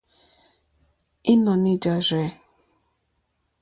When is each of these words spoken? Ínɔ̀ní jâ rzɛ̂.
Ínɔ̀ní 1.31 1.71
jâ 1.81 1.93
rzɛ̂. 2.05 2.27